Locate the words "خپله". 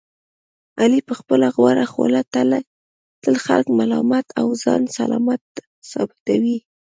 1.19-1.47